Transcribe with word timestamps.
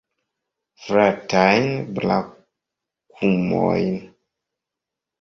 Fratajn 0.85 1.69
brakumojn! 1.99 3.97